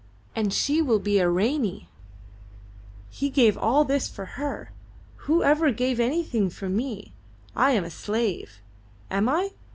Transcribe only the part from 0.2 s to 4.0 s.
And she will be a Ranee he gave all